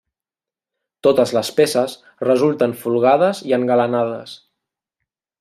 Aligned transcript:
Totes 1.07 1.33
les 1.37 1.51
peces 1.59 1.93
resulten 2.29 2.73
folgades 2.87 3.43
i 3.51 3.55
engalanades. 3.61 4.35